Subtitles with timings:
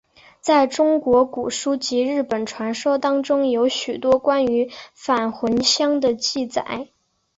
[0.39, 6.87] 在中国古书及日本传说当中有许多关于返魂香的记载。